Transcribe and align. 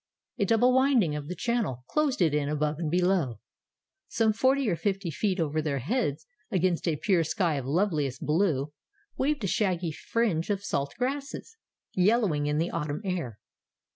A 0.39 0.45
double 0.45 0.73
winding 0.73 1.15
of 1.15 1.27
the 1.27 1.35
channel 1.35 1.85
closed 1.87 2.23
it 2.23 2.33
in 2.33 2.49
above 2.49 2.79
and 2.79 2.89
below. 2.89 3.39
Some 4.07 4.33
forty 4.33 4.67
or 4.67 4.75
fifty 4.75 5.11
feet 5.11 5.39
over 5.39 5.61
their 5.61 5.77
heads, 5.77 6.25
against 6.49 6.87
a 6.87 6.95
pure 6.95 7.23
sky 7.23 7.53
of 7.53 7.67
loveliest 7.67 8.25
blue, 8.25 8.73
waved 9.15 9.43
a 9.43 9.47
shaggy 9.47 9.91
fringe 9.91 10.49
of 10.49 10.63
salt 10.63 10.95
grasses, 10.97 11.55
yellowing 11.93 12.47
in 12.47 12.57
the 12.57 12.71
autumn 12.71 13.01
air. 13.05 13.37